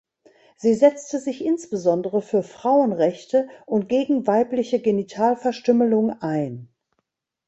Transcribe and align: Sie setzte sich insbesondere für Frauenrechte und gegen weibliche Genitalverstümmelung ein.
Sie 0.57 0.73
setzte 0.73 1.19
sich 1.19 1.45
insbesondere 1.45 2.23
für 2.23 2.41
Frauenrechte 2.41 3.47
und 3.67 3.87
gegen 3.87 4.25
weibliche 4.25 4.81
Genitalverstümmelung 4.81 6.09
ein. 6.23 6.69